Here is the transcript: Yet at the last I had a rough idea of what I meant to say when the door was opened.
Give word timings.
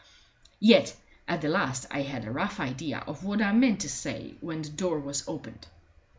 Yet 0.59 0.95
at 1.27 1.41
the 1.41 1.47
last 1.49 1.85
I 1.91 2.01
had 2.01 2.25
a 2.25 2.31
rough 2.31 2.59
idea 2.59 3.03
of 3.05 3.23
what 3.23 3.39
I 3.39 3.53
meant 3.53 3.81
to 3.81 3.89
say 3.89 4.33
when 4.41 4.63
the 4.63 4.69
door 4.69 4.99
was 4.99 5.23
opened. 5.27 5.67